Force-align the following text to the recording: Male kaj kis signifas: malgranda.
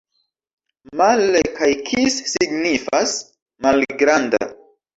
Male 1.01 1.41
kaj 1.59 1.69
kis 1.91 2.17
signifas: 2.33 3.15
malgranda. 3.69 4.45